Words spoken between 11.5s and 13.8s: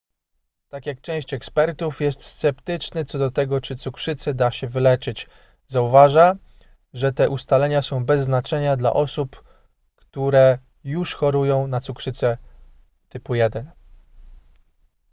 na cukrzycę typu 1